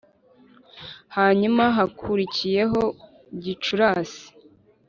hanyuma 1.15 1.63
hakurikiyeho 1.77 2.83
gicurasi, 3.43 4.25